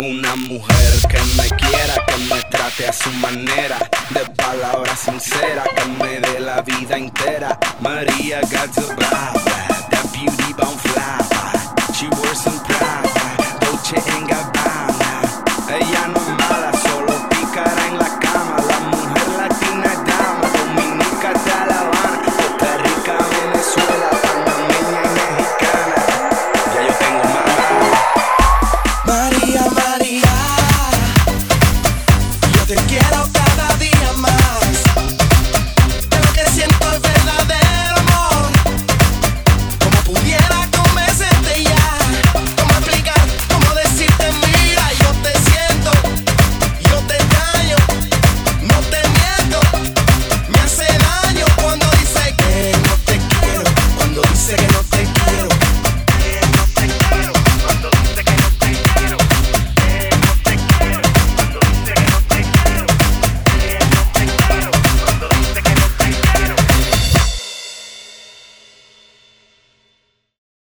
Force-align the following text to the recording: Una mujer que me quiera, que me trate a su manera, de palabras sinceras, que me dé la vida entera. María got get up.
Una 0.00 0.34
mujer 0.34 0.92
que 1.10 1.18
me 1.36 1.46
quiera, 1.58 1.94
que 2.06 2.16
me 2.34 2.40
trate 2.50 2.88
a 2.88 2.92
su 2.92 3.10
manera, 3.12 3.78
de 4.08 4.20
palabras 4.34 4.98
sinceras, 4.98 5.68
que 5.76 5.84
me 6.02 6.20
dé 6.20 6.40
la 6.40 6.62
vida 6.62 6.96
entera. 6.96 7.58
María 7.80 8.40
got 8.40 9.49
get 32.88 33.12
up. 33.12 33.39